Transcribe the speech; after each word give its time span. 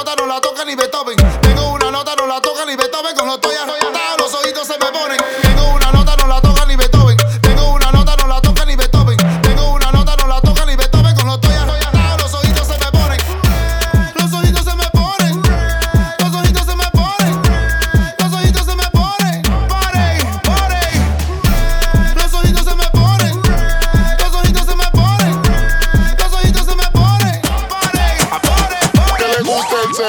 nota, 0.00 0.14
no 0.16 0.26
la 0.26 0.40
toca 0.40 0.64
ni 0.64 0.74
Beethoven. 0.74 1.29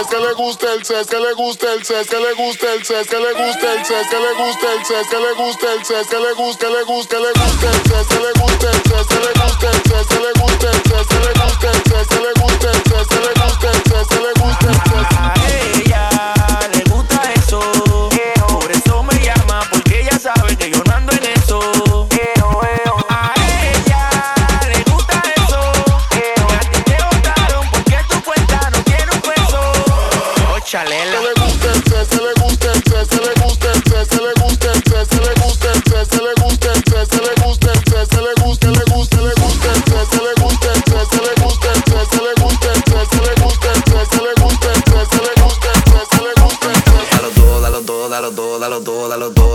Ponen, 0.03 0.11
Que 0.11 0.17
le 0.17 0.33
guste 0.33 0.65
el 0.73 0.85
ses, 0.85 1.07
que 1.07 1.17
le 1.17 1.33
guste 1.33 1.73
el 1.73 1.85
ses, 1.85 2.07
que 2.07 2.17
le 2.17 2.33
guste 2.33 2.73
el 2.73 2.85
ses, 2.85 3.07
que 3.07 3.17
le 3.17 3.33
guste 3.33 3.67
el 3.71 3.85
ses, 3.85 4.07
que 4.07 4.19
le 4.19 4.33
guste 4.33 4.67
el 4.67 4.85
ses, 4.85 5.07
que 5.07 5.17
le 5.17 5.33
guste 5.33 5.67
el 5.73 5.85
ses, 5.85 6.07
que 6.07 6.19
le 6.19 6.33
guste, 6.33 6.65
que 6.65 6.71
le 6.71 6.83
guste, 6.83 7.15
que 7.15 7.19
le 7.19 7.31
guste 7.41 7.67
el 7.67 7.79
ses, 7.87 8.07
que 8.07 8.19
le 8.19 8.31
guste 8.41 8.67
el 8.67 8.81
ses, 8.81 9.07
que 9.07 9.19
le 9.19 9.31
guste 9.31 9.67
el 9.67 9.83
ses, 9.83 10.07
que 10.07 10.19
le 10.19 10.31
guste 10.41 10.67
el 10.67 10.79
ses, 10.81 11.05
que 11.05 11.19
le 11.19 11.31
guste 11.31 11.67
el 11.67 11.83
ses, 11.85 12.07
que 12.07 12.19
le 12.19 12.33
guste 12.41 12.67
el 12.67 12.83
ses, 12.89 13.07
que 13.07 13.19
le 13.21 13.33
guste 13.41 13.67
el 13.67 13.83
ses, 13.89 14.07
que 14.07 14.19
le 14.19 14.33
guste 14.41 14.67
el 14.67 14.73
ses. 14.73 15.17
A 15.17 15.33
ella 15.35 15.40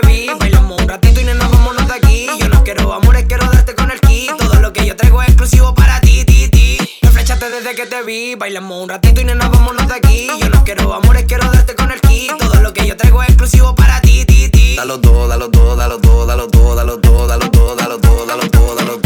te. 0.00 0.30
Bailamos 0.38 0.80
un 0.80 0.88
ratito 0.88 1.20
y 1.20 1.24
nena, 1.24 1.48
vámonos 1.48 1.86
de 1.86 1.94
aquí. 1.94 2.26
Yo 2.38 2.48
no 2.48 2.62
quiero 2.64 2.92
amores, 2.92 3.24
quiero 3.26 3.46
darte 3.50 3.74
con 3.74 3.90
el 3.90 4.00
kit. 4.00 4.36
Todo 4.36 4.60
lo 4.60 4.72
que 4.72 4.86
yo 4.86 4.96
traigo 4.96 5.22
es 5.22 5.28
exclusivo 5.28 5.74
para 5.74 6.00
ti, 6.00 6.24
ti, 6.24 6.48
ti. 6.48 6.78
Me 7.02 7.10
flechaste 7.10 7.48
desde 7.50 7.74
que 7.74 7.86
te 7.86 8.02
vi. 8.02 8.34
Bailamos 8.34 8.82
un 8.82 8.88
ratito 8.88 9.20
y 9.20 9.24
nena, 9.24 9.48
vámonos 9.48 9.86
de 9.88 9.94
aquí. 9.94 10.28
Yo 10.40 10.48
no 10.48 10.64
quiero 10.64 10.92
amores, 10.94 11.24
quiero 11.26 11.50
darte 11.50 11.74
con 11.74 11.90
el 11.90 12.00
kit. 12.00 12.32
Todo 12.38 12.60
lo 12.60 12.72
que 12.72 12.86
yo 12.86 12.96
traigo 12.96 13.22
es 13.22 13.28
exclusivo 13.28 13.74
para 13.74 14.00
ti, 14.00 14.24
ti, 14.24 14.48
ti. 14.48 14.76
Dalo 14.76 15.00
todo, 15.00 15.28
dalo 15.28 15.50
todo, 15.50 15.76
dalo 15.76 15.98
todo, 15.98 16.26
dalo 16.26 16.48
todo, 16.48 16.74
dalo 16.76 16.98
todo, 16.98 17.26
dalo 17.26 17.50
todo, 17.50 17.76
dalo 17.76 17.98
todo, 17.98 18.26
dalo 18.26 18.50
todo, 18.50 18.74
dalo 18.74 18.98
todo, 18.98 19.05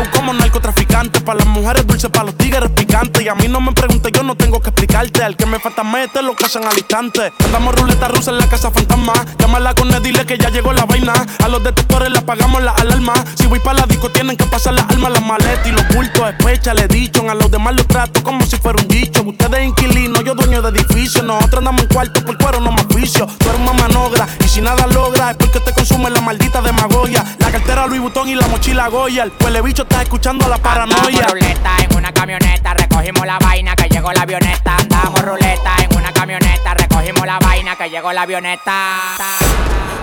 Coronao 0.00 0.10
como 0.12 0.32
narcotraficante. 0.32 1.20
Para 1.20 1.40
las 1.40 1.48
mujeres 1.48 1.86
dulces, 1.86 2.10
para 2.10 2.26
los 2.26 2.36
tigres 2.36 2.70
picantes. 2.70 3.22
Y 3.22 3.28
a 3.28 3.34
mí 3.34 3.48
no 3.48 3.60
me 3.60 3.72
preguntes, 3.72 4.12
yo 4.12 4.22
no 4.22 4.34
tengo 4.34 4.60
que 4.60 4.70
explicarte. 4.70 5.22
Al 5.22 5.36
que 5.36 5.46
me 5.46 5.58
falta 5.58 5.82
mete 5.84 6.22
lo 6.22 6.34
casan 6.34 6.64
al 6.64 6.76
instante. 6.76 7.32
Andamos 7.44 7.74
ruleta 7.74 8.08
rusa 8.08 8.30
en 8.30 8.38
la 8.38 8.48
casa 8.48 8.70
fantasma. 8.70 9.12
Llámala 9.38 9.74
con 9.74 9.92
él, 9.92 10.02
dile 10.02 10.24
que 10.26 10.38
ya 10.38 10.50
llegó 10.50 10.72
la 10.72 10.84
vaina. 10.84 11.12
A 11.42 11.48
los 11.48 11.62
detectores 11.62 12.10
le 12.10 12.18
apagamos 12.18 12.62
la 12.62 12.72
alarma. 12.72 13.12
Si 13.34 13.46
voy 13.46 13.60
para 13.60 13.80
la 13.80 13.86
disco, 13.86 14.10
tienen 14.10 14.36
que 14.36 14.44
pasar 14.44 14.74
las 14.74 14.84
armas, 14.90 15.12
las 15.12 15.22
maletas 15.22 15.66
y 15.66 15.72
los 15.72 15.86
bultos. 15.88 16.28
Especha, 16.28 16.74
le 16.74 16.88
dicho. 16.88 17.28
A 17.30 17.34
los 17.34 17.50
demás 17.50 17.74
los 17.76 17.86
trato 17.86 18.22
como 18.22 18.44
si 18.46 18.56
fuera 18.56 18.80
un 18.80 18.88
dicho. 18.88 19.22
Ustedes 19.22 19.66
inquilinos, 19.66 20.24
yo 20.24 20.34
dueño 20.34 20.62
de 20.62 20.70
edificio. 20.78 21.22
Nosotros 21.22 21.58
andamos 21.58 21.82
en 21.82 21.88
cuarto 21.88 22.24
por 22.24 22.38
cuero, 22.38 22.60
no 22.60 22.72
más 22.72 22.86
vicio. 22.88 23.26
Tú 23.26 23.48
eres 23.48 23.60
una 23.60 23.72
manogra 23.72 24.26
y 24.44 24.48
si 24.48 24.60
nada 24.60 24.86
logra 24.86 25.30
es 25.32 25.36
porque 25.36 25.60
te 25.60 25.72
consume 25.72 26.10
la 26.10 26.20
maldita 26.20 26.60
demagogia. 26.62 27.24
La 27.38 27.50
cartera 27.50 27.86
Louis 27.86 28.00
Vuitton 28.00 28.28
y 28.28 28.34
la 28.34 28.46
mochila 28.48 28.88
Goya. 28.88 29.24
El 29.24 29.32
huele 29.42 29.62
bicho 29.62 29.86
está 29.90 30.02
escuchando 30.02 30.48
la 30.48 30.58
paranoia. 30.58 30.98
Andamos 31.02 31.32
ruleta 31.32 31.76
en 31.82 31.96
una 31.96 32.12
camioneta, 32.12 32.74
recogimos 32.74 33.26
la 33.26 33.38
vaina 33.38 33.74
que 33.74 33.88
llegó 33.88 34.12
la 34.12 34.22
avioneta. 34.22 34.76
Andamos 34.76 35.22
ruleta 35.22 35.76
en 35.82 35.96
una 35.96 36.12
camioneta, 36.12 36.74
recogimos 36.74 37.26
la 37.26 37.38
vaina 37.38 37.76
que 37.76 37.90
llegó 37.90 38.12
la 38.12 38.22
avioneta. 38.22 39.16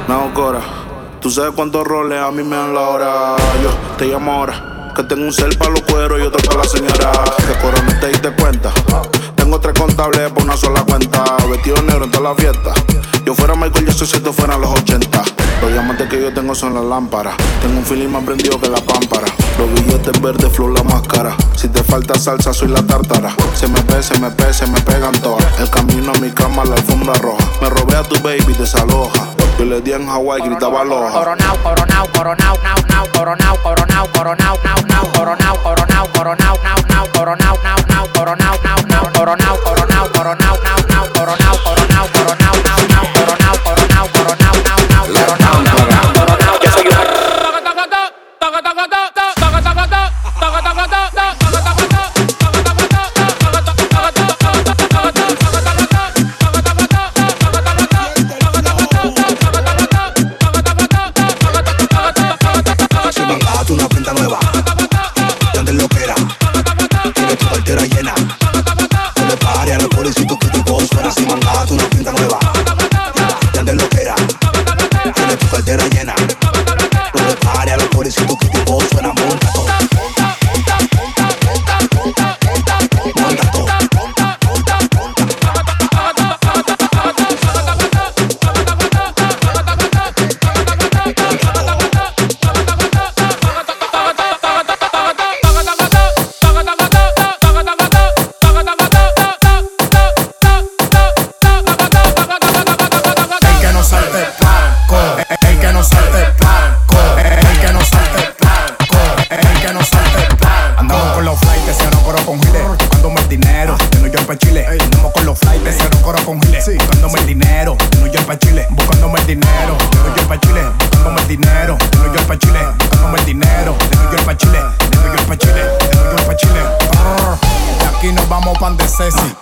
No, 0.07 0.33
Cora, 0.33 0.59
tú 1.21 1.31
sabes 1.31 1.51
cuántos 1.55 1.85
roles 1.85 2.21
a 2.21 2.31
mí 2.31 2.43
me 2.43 2.55
dan 2.55 2.73
la 2.73 2.81
hora. 2.81 3.35
Yo 3.63 3.69
te 3.97 4.05
llamo 4.05 4.33
ahora. 4.33 4.91
Que 4.95 5.03
tengo 5.03 5.23
un 5.25 5.31
cel 5.31 5.55
para 5.57 5.71
los 5.71 5.81
cueros 5.81 6.19
y 6.19 6.23
otro 6.23 6.39
para 6.49 6.63
la 6.63 6.67
señora. 6.67 7.11
Que 7.37 7.53
Cora 7.61 7.81
no 7.81 7.99
te 7.99 8.07
diste 8.07 8.31
cuenta. 8.31 8.71
Tengo 9.35 9.59
tres 9.59 9.79
contables 9.79 10.31
por 10.31 10.43
una 10.43 10.57
sola 10.57 10.83
cuenta. 10.83 11.23
Vestido 11.49 11.81
negro 11.83 12.05
en 12.05 12.11
toda 12.11 12.33
la 12.33 12.35
fiesta. 12.35 12.73
Yo 13.23 13.35
fuera 13.35 13.55
Michael, 13.55 13.85
yo 13.85 13.91
soy 13.91 14.07
si 14.07 14.17
esto 14.17 14.33
fueran 14.33 14.59
los 14.59 14.71
80. 14.71 15.23
Los 15.61 15.71
diamantes 15.71 16.09
que 16.09 16.21
yo 16.21 16.33
tengo 16.33 16.55
son 16.55 16.73
las 16.73 16.83
lámparas. 16.83 17.35
Tengo 17.61 17.77
un 17.77 17.85
feeling 17.85 18.07
más 18.07 18.23
prendido 18.23 18.59
que 18.59 18.69
la 18.69 18.79
pámpara. 18.79 19.27
Los 19.57 19.73
billetes 19.73 20.21
verdes, 20.21 20.51
flow 20.53 20.69
la 20.69 20.83
máscara. 20.83 21.35
Si 21.55 21.67
te 21.67 21.83
falta 21.83 22.13
salsa, 22.19 22.53
soy 22.53 22.67
la 22.67 22.83
tártara. 22.83 23.31
Se 23.55 23.67
me 23.67 23.81
ve, 23.81 24.03
se 24.03 24.17
me 24.19 24.29
pe, 24.29 24.53
se 24.53 24.67
me 24.67 24.79
pegan 24.81 25.13
todas. 25.21 25.59
El 25.59 25.69
camino 25.69 26.11
a 26.13 26.19
mi 26.19 26.29
cama, 26.31 26.63
la 26.63 26.75
alfombra 26.75 27.15
roja. 27.15 27.43
Me 27.61 27.69
robé 27.69 27.95
a 27.95 28.03
tu 28.03 28.15
baby, 28.21 28.53
desaloja. 28.53 29.27
Yo 29.57 29.65
le 29.65 29.81
di 29.81 29.93
en 29.93 30.07
Hawaii, 30.07 30.43
gritaba 30.43 30.81
aloha. 30.81 31.11
Coronao, 31.11 31.57
coronao, 31.63 32.07
coronao, 32.13 32.57
nau, 32.63 32.77
nau, 32.87 33.05
coronao, 33.11 33.57
coronao, 33.63 34.07
coronao, 34.13 34.57
nau, 34.63 34.77
nau, 34.87 35.11
coronao, 35.13 35.57
coronao, 35.63 36.07
coronao, 36.13 36.57
nau, 36.63 36.77
nau, 36.87 37.07
coronao, 37.13 37.57
nau, 37.63 37.77
nau, 37.89 38.07
coronao, 38.13 38.57
nau, 38.63 38.77
nau, 38.77 39.03
coronao, 39.03 39.57
coronao, 39.57 39.57
coronao, 39.65 39.97
nau, 39.97 40.07
coronao, 40.13 40.57
coronao, 40.63 41.07
coronao, 41.15 41.86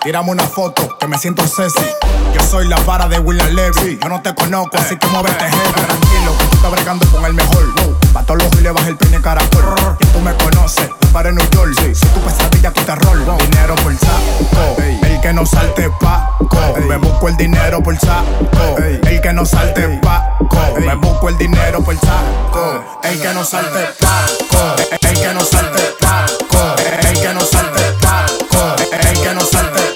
tiramos 0.06 0.32
una 0.32 0.44
foto 0.44 0.96
que 1.00 1.08
me 1.08 1.18
siento 1.18 1.42
Ceci. 1.48 1.84
Yo 2.32 2.40
soy 2.40 2.68
la 2.68 2.76
vara 2.82 3.08
de 3.08 3.18
William 3.18 3.48
Levy, 3.48 3.98
yo 4.00 4.08
no 4.08 4.22
te 4.22 4.32
conozco, 4.36 4.78
así 4.78 4.96
que 4.96 5.06
muévete 5.08 5.44
heavy. 5.44 5.72
Tranquilo, 5.72 6.38
que 6.38 6.44
tú 6.44 6.56
estás 6.56 6.70
bregando 6.70 7.06
con 7.10 7.24
el 7.24 7.34
mejor. 7.34 7.74
Pa' 8.12 8.22
todos 8.22 8.44
los 8.44 8.62
le 8.62 8.70
baja 8.70 8.86
el 8.86 8.96
peine 8.96 9.20
caracol. 9.20 9.64
Que 9.98 10.06
tú 10.06 10.20
me 10.20 10.32
conoces, 10.34 10.88
para 11.12 11.32
New 11.32 11.44
York. 11.50 11.74
Si 11.92 12.06
tu 12.06 12.20
pesadilla, 12.20 12.72
tu 12.72 12.82
terror. 12.82 13.18
Dinero 13.36 13.74
por 13.74 13.92
saco, 13.98 14.76
el 14.78 15.20
que 15.20 15.32
no 15.32 15.44
salte 15.44 15.90
paco. 15.98 16.76
Me 16.86 16.96
busco 16.98 17.28
el 17.28 17.36
dinero 17.36 17.82
por 17.82 17.98
saco, 17.98 18.76
el 18.78 19.20
que 19.20 19.32
no 19.32 19.44
salte 19.44 19.88
paco. 20.02 20.76
Me 20.78 20.94
busco 20.94 21.28
el 21.30 21.36
dinero 21.36 21.82
por 21.82 21.98
saco, 21.98 23.00
el 23.02 23.20
que 23.20 23.34
no 23.34 23.44
salte 23.44 23.88
paco. 23.98 24.76
El 25.00 25.18
que 25.18 25.34
no 25.34 25.40
salte 25.40 25.82
paco, 25.98 26.76
el 27.02 27.20
que 27.20 27.34
no 27.34 27.40
salte 27.40 27.82
paco. 28.00 28.76
El 28.92 29.20
que 29.20 29.34
no 29.34 29.40
salte 29.40 29.95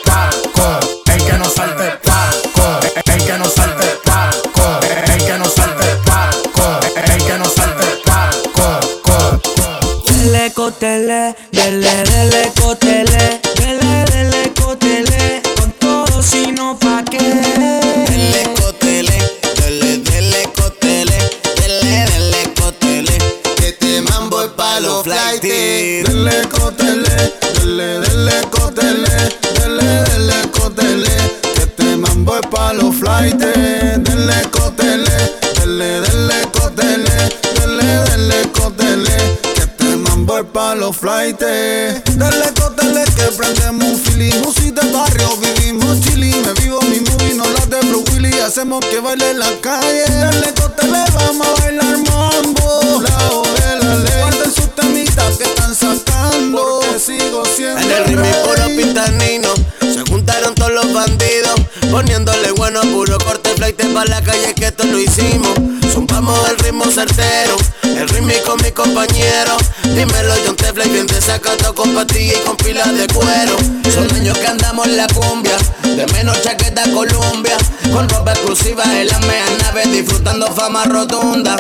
el 58.01 58.07
ritmo 58.07 58.27
puro 58.45 58.67
pitanino 58.77 59.55
Se 59.81 60.01
juntaron 60.11 60.55
todos 60.55 60.73
los 60.73 60.93
bandidos 60.93 61.61
Poniéndole 61.91 62.53
bueno 62.53 62.81
puro 62.83 63.19
corte 63.19 63.51
flight 63.57 63.77
pa' 63.93 64.05
la 64.05 64.23
calle 64.23 64.55
que 64.55 64.67
esto 64.67 64.85
lo 64.85 64.99
hicimos. 64.99 65.53
Zumbamos 65.93 66.39
el 66.49 66.57
ritmo 66.59 66.85
certero 66.85 67.57
El 67.83 68.09
ritmo 68.09 68.33
con 68.47 68.63
mi 68.63 68.71
compañero. 68.71 69.57
Dímelo 69.83 70.35
John 70.47 70.57
Tefla 70.57 70.87
y 70.87 70.91
bien 70.91 71.07
desacato 71.07 71.75
con 71.75 71.93
patilla 71.95 72.35
y 72.35 72.47
con 72.47 72.57
pilas 72.57 72.97
de 72.97 73.07
cuero. 73.09 73.57
Son 73.93 74.09
años 74.15 74.39
que 74.39 74.47
andamos 74.47 74.87
en 74.87 74.97
la 74.99 75.07
cumbia 75.09 75.57
De 75.83 76.07
menos 76.13 76.41
chaqueta 76.43 76.85
Columbia. 76.93 77.57
Con 77.93 78.09
ropa 78.09 78.33
exclusiva 78.33 78.85
en 79.01 79.09
la 79.09 79.19
mea 79.21 79.45
nave 79.63 79.85
Disfrutando 79.87 80.47
fama 80.55 80.85
rotunda. 80.85 81.57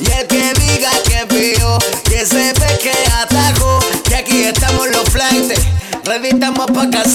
Y 0.00 0.10
el 0.10 0.26
que 0.26 0.52
diga 0.54 0.90
que 1.04 1.24
vio, 1.34 1.78
que 2.04 2.24
sepa 2.24 2.66
que 2.82 2.92
atajo, 3.22 3.45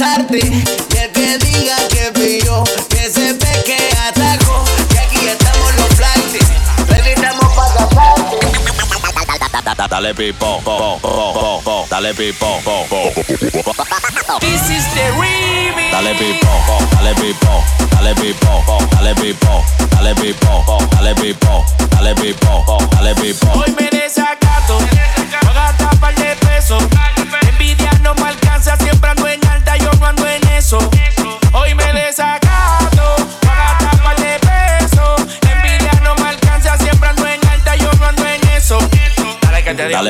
casarte. 0.02 0.40
Y 0.40 0.98
el 0.98 1.12
que 1.12 1.38
diga 1.38 1.76
que 1.90 2.10
vio, 2.20 2.64
que 2.90 3.12
que 3.66 3.78
atajo, 4.08 4.64
que 4.90 5.00
aquí 5.00 5.28
estamos 5.28 5.76
los 5.78 5.90
flights, 5.96 6.46
estamos 7.06 7.54
pa' 7.54 7.74
casarte. 7.74 8.40
Dale 9.90 10.14
pipo, 10.16 10.60
po, 10.64 10.98
po, 11.02 11.34
po, 11.34 11.62
po, 11.64 11.88
dale 11.90 12.14
pipo, 12.14 12.60
po, 12.64 12.86
po. 12.90 13.12
This 14.40 14.70
is 14.70 14.86
the 14.96 15.12
remix. 15.20 15.92
Dale 15.92 16.16
pipo, 16.16 16.48
dale 16.96 17.14
pipo, 17.16 17.64
dale 17.92 18.16
pipo, 18.16 18.64
dale 18.92 19.14
pipo, 19.16 19.64
dale 19.92 20.16
pipo, 20.16 20.54
dale 20.90 21.14
pipo, 21.14 21.66
dale 21.92 22.16
pipo, 22.16 22.78
dale 22.92 23.14
pipo. 23.16 23.48
Hoy 23.54 23.72
me 23.78 23.92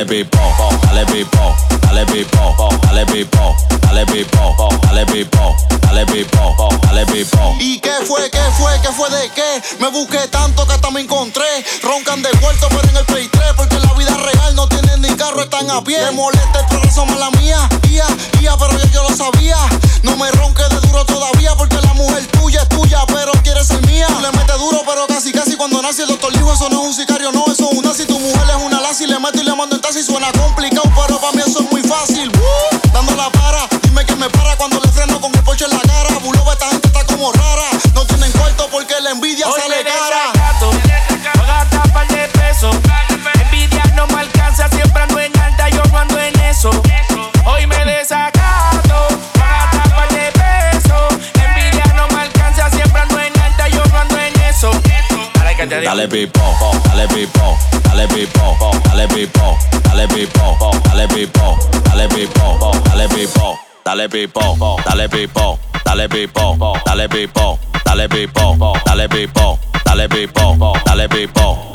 Dale 0.01 0.23
pipo, 0.23 0.39
dale 0.81 1.05
pipo, 1.05 1.55
dale 1.81 2.05
pipo, 2.07 2.69
dale 2.81 3.05
pipo, 3.05 3.55
dale 3.81 4.03
pipo, 4.07 4.75
dale 4.81 5.05
pipo, 5.05 5.55
dale 5.79 6.05
pipo, 6.07 6.69
dale 6.81 7.05
pipo. 7.05 7.55
¿Y 7.59 7.79
qué 7.79 7.93
fue, 8.07 8.27
qué 8.31 8.41
fue, 8.57 8.71
qué 8.81 8.87
fue 8.93 9.11
de 9.11 9.29
qué? 9.29 9.61
Me 9.79 9.89
busqué 9.89 10.27
tanto 10.29 10.65
que 10.65 10.73
hasta 10.73 10.89
me 10.89 11.01
encontré. 11.01 11.45
Roncan 11.83 12.23
de 12.23 12.31
cuarto, 12.39 12.67
pero 12.69 12.89
en 12.89 12.97
el 12.97 13.05
Play 13.05 13.27
3. 13.27 13.53
Porque 13.55 13.77
la 13.77 13.93
vida 13.93 14.17
real 14.17 14.55
no 14.55 14.67
tienen 14.67 15.01
ni 15.01 15.09
carro, 15.09 15.43
están 15.43 15.69
a 15.69 15.83
pie. 15.83 16.01
Me 16.05 16.11
molesta 16.13 16.61
el 16.61 16.65
progreso, 16.65 17.05
mala 17.05 17.29
mía. 17.37 17.69
Ia, 17.91 18.07
ia, 18.41 18.57
pero 18.57 18.79
ya 18.79 18.91
yo 18.91 19.03
lo 19.07 19.15
sabía. 19.15 19.57
No 20.01 20.17
me 20.17 20.31
ronque 20.31 20.63
de 20.63 20.79
duro 20.79 21.05
todavía. 21.05 21.53
Porque 21.55 21.79
la 21.79 21.93
mujer 21.93 22.25
tuya 22.31 22.63
es 22.63 22.69
tuya, 22.69 23.05
pero 23.05 23.33
quiere 23.43 23.63
ser 23.63 23.85
mía. 23.85 24.07
Le 24.19 24.31
mete 24.35 24.53
duro, 24.53 24.81
pero 24.83 25.05
casi, 25.05 25.31
casi 25.31 25.55
cuando 25.55 25.79
nace 25.83 26.01
el 26.01 26.07
doctor 26.07 26.33
dijo: 26.33 26.51
Eso 26.51 26.69
no 26.69 26.81
es 26.81 26.87
un 26.87 26.93
sicario, 26.95 27.31
no, 27.31 27.45
eso 27.51 27.69
es 27.71 27.77
una. 27.77 27.93
Si 27.93 28.07
tu 28.07 28.17
mujer 28.17 28.49
es 28.49 28.65
una 28.65 28.81
lazi, 28.81 29.05
le 29.05 29.19
meto 29.19 29.40
dale 57.01 57.07
pipo, 57.07 57.57
dale 57.81 58.07
pipo, 58.07 58.57
dale 58.83 59.07
pipo, 59.07 59.57
dale 59.81 60.07
pipo, 60.07 60.79
dale 60.83 61.07
pipo, 61.07 61.57
dale 61.83 62.07
pipo, 62.07 62.69
dale 62.83 63.07
pipo, 63.07 63.57
dale 63.83 64.07
pipo, 64.07 64.79
dale 64.83 65.07
pipo, 65.07 65.59
dale 65.83 66.07
pipo, 66.07 66.79
dale 66.83 67.07
pipo, 67.07 67.57
dale 67.83 68.07
pipo, 68.07 68.59
dale 68.83 69.07
pipo, 69.07 69.59
dale 69.83 70.07
pipo, 70.07 70.75
dale 70.83 71.07
pipo. 71.07 71.71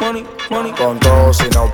Money, 0.00 0.24
money. 0.50 0.72
Con 0.76 0.98
todo 0.98 1.32
si 1.32 1.48
no 1.52 1.70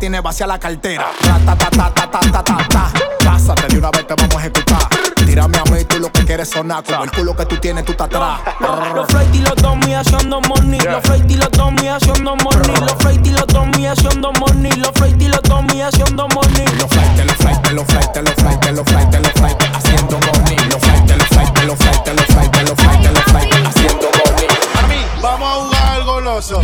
tiene 0.00 0.20
vacía 0.22 0.46
la 0.46 0.58
cartera. 0.58 1.10
Ta, 1.20 1.38
ta, 1.44 1.54
ta, 1.54 1.70
ta, 1.70 2.10
ta, 2.10 2.20
ta, 2.20 2.42
ta, 2.42 2.68
ta. 2.68 2.92
Pásate 3.22 3.68
de 3.68 3.78
una 3.78 3.90
vez, 3.90 4.06
te 4.06 4.14
vamos 4.14 4.34
a 4.34 4.40
ejecutar. 4.40 4.88
Tírame 5.26 5.58
a 5.58 5.64
mí, 5.70 5.84
tú 5.84 5.98
lo 6.00 6.10
que 6.10 6.24
quieres 6.24 6.48
sonar. 6.48 6.82
Como 6.82 7.04
el 7.04 7.10
culo 7.10 7.36
que 7.36 7.44
tú 7.44 7.56
tienes, 7.58 7.84
tú 7.84 7.92
te 7.92 8.02
atrás. 8.04 8.40
Los 8.94 9.06
flight 9.08 9.34
y 9.34 9.40
los 9.40 9.54
dummy 9.56 9.94
haciendo 9.94 10.40
money. 10.40 10.80
Los 10.80 11.02
flight 11.02 11.30
y 11.30 11.36
los 11.36 11.50
dummy 11.50 11.88
haciendo 11.88 12.34
money. 12.36 12.80
Los 12.80 12.94
flight 12.94 13.26
y 13.26 13.30
los 13.30 13.46
dummy 13.46 13.86
haciendo 13.86 14.32
money. 14.32 14.72
Los 14.72 14.92
flight 14.92 15.20
y 15.20 15.28
los 15.28 15.42
dummy 15.42 15.82
haciendo 15.82 16.28
money. 16.28 16.64
Los 16.78 16.88
flight, 16.88 17.26
los 17.26 17.36
flight, 17.36 17.72
los 17.72 17.86
flight, 17.86 18.16
los 18.16 18.34
flight, 18.34 18.72
los 18.72 18.88
flight, 18.88 19.14
los 19.14 19.32
flight, 19.32 19.62
haciendo 19.74 20.18
money. 20.18 20.56
Los 20.70 20.80
flight, 20.80 21.10
los 21.10 21.28
flight, 21.28 21.58
los 21.66 21.78
flight, 21.78 22.06
los 22.06 22.26
flight, 22.26 22.68
los 22.68 22.78
flight, 22.80 23.04
los 23.04 23.24
flight, 23.24 23.66
haciendo. 23.66 24.08
Vamos 25.20 25.48
a 25.48 25.54
jugar 25.60 25.92
algo 25.92 26.12
goloso. 26.14 26.62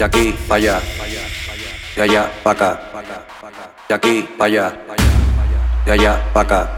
De 0.00 0.06
aquí 0.06 0.32
para 0.48 0.56
allá, 0.56 0.80
de 1.94 2.02
allá 2.02 2.30
para 2.42 2.56
acá, 2.56 2.80
de 3.86 3.94
aquí 3.94 4.22
para 4.38 4.46
allá, 4.46 4.72
de 5.84 5.92
allá 5.92 6.18
para 6.32 6.40
acá. 6.40 6.70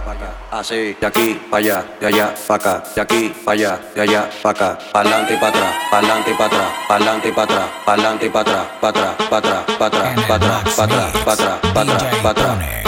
Así, 0.51 0.97
de 1.01 1.07
aquí 1.07 1.41
para 1.49 1.59
allá, 1.59 1.85
de 2.01 2.07
allá 2.09 2.35
para 2.49 2.57
acá, 2.57 2.83
de 2.97 3.01
aquí 3.01 3.33
para 3.45 3.53
allá, 3.53 3.79
de 3.95 4.01
allá 4.01 4.29
para 4.43 4.51
acá, 4.51 4.79
pa'lante 4.93 5.35
y 5.35 5.37
para 5.37 5.49
atrás, 5.51 5.75
pa'lante 5.89 6.31
y 6.33 6.35
para 6.35 6.47
atrás, 6.47 6.69
pa'lante 6.89 7.29
y 7.29 7.33
para 7.33 7.45
atrás, 7.45 7.67
pa'lante 7.87 8.27
y 8.27 8.29
para 8.29 8.41
atrás, 8.41 8.67
para 8.81 8.89
atrás, 8.91 9.15
para 9.29 9.39
atrás, 9.39 9.65
para 9.79 10.35
atrás, 10.35 10.75
para 10.75 10.85
atrás, 10.85 11.13
para 11.23 11.33
atrás, 11.33 11.61
para 11.71 11.83
atrás, 11.83 12.17
para 12.23 12.31
atrás, 12.31 12.51
para 12.51 12.81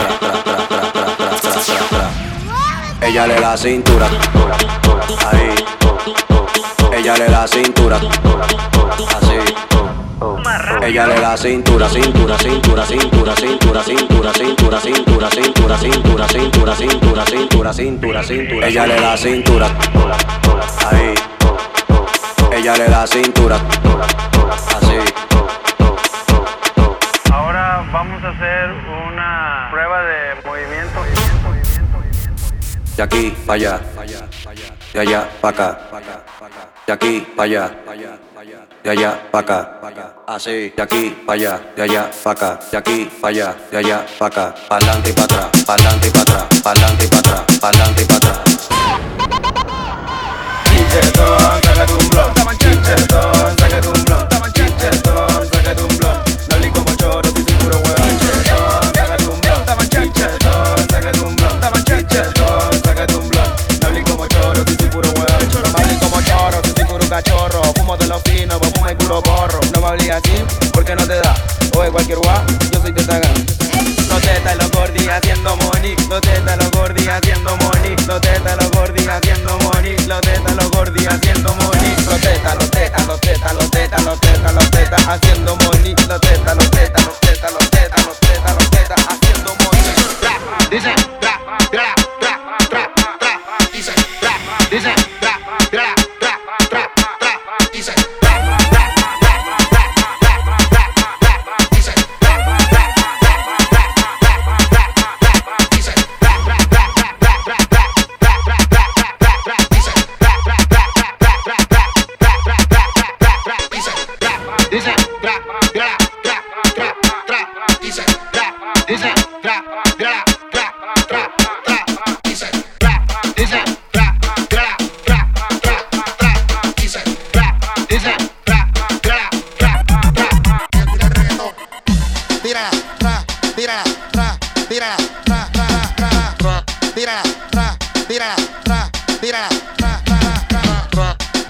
atrás, 1.87 2.11
ella 3.03 3.27
le 3.29 3.41
da 3.41 3.57
cintura, 3.57 4.09
ahí, 5.31 5.55
ella 6.93 7.17
le 7.19 7.27
da 7.27 7.47
cintura, 7.47 8.01
así. 9.15 9.74
Ella 10.83 11.07
le 11.07 11.21
da 11.21 11.37
cintura, 11.37 11.89
cintura, 11.89 12.39
cintura, 12.39 12.87
cintura, 12.87 13.35
cintura, 13.35 13.83
cintura, 13.83 13.83
cintura, 13.83 14.33
cintura, 14.33 14.81
cintura, 14.81 15.79
cintura, 15.79 15.79
cintura, 15.79 16.29
cintura, 16.29 17.25
cintura, 17.25 17.73
cintura, 17.73 18.23
cintura. 18.23 18.69
Ella 18.69 18.87
le 18.87 19.01
da 19.01 19.17
cintura. 19.17 19.67
Ahí. 20.87 21.15
Ella 22.53 22.77
le 22.77 22.89
da 22.89 23.07
cintura. 23.07 23.57
Así. 24.77 24.99
Ahora 27.33 27.85
vamos 27.93 28.23
a 28.23 28.29
hacer 28.29 28.71
una 29.09 29.69
prueba 29.73 30.03
de 30.05 30.35
movimiento. 30.45 31.01
De 32.97 33.03
aquí 33.03 33.37
para 33.45 33.55
allá. 33.55 33.81
De 34.93 35.01
allá 35.01 35.29
para 35.41 35.57
acá. 35.57 35.79
De 36.87 36.93
aquí 36.93 37.27
para 37.35 37.43
allá 37.43 38.24
de 38.85 38.91
allá 38.91 39.19
para 39.31 39.61
acá, 39.63 40.15
así, 40.27 40.71
de 40.77 40.83
aquí 40.83 41.23
para 41.25 41.33
allá, 41.33 41.61
de 41.75 41.83
allá 41.85 42.11
para 42.23 42.33
acá, 42.33 42.61
de 42.71 42.77
aquí 42.77 43.11
para 43.19 43.29
allá, 43.31 43.57
de 43.71 43.79
allá 43.79 44.07
para 44.19 44.27
acá, 44.27 44.55
pa'lante 44.69 45.09
y 45.09 45.13
para 45.15 45.25
atrás, 45.25 45.65
pa'lante 45.65 46.07
y 46.07 46.11
para 46.11 46.23
atrás, 46.23 46.61
pa'lante 46.63 47.05
y 47.05 47.09
para 47.09 47.21
atrás, 47.21 47.59
pa'lante 47.61 48.03
y 48.03 48.05
para 48.05 48.17
atrás. 48.19 48.69
Chichetón, 50.69 51.63
sácate 51.63 51.93
un 51.95 52.09
blog, 52.11 52.35
sácate 52.37 53.34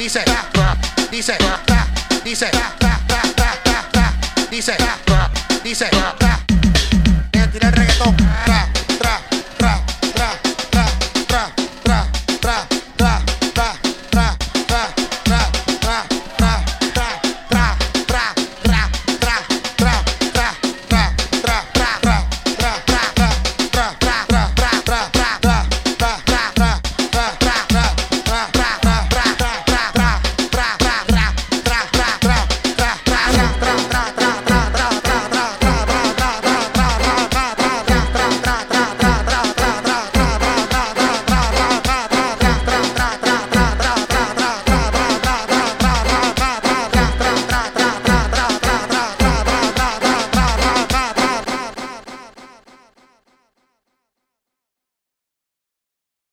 dice, 0.04 0.22
dice, 1.10 1.32
dice, 2.24 2.50
dice, 4.50 4.50
dice, 4.50 4.76
dice, 5.64 5.86
tira 7.50 7.68
el 7.68 7.72
reggaetón. 7.72 8.73